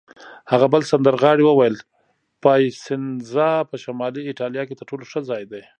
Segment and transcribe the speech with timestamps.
[0.51, 1.75] هغه بل سندرغاړي وویل:
[2.43, 5.63] پایسنزا په شمالي ایټالیا کې تر ټولو ښه ځای دی.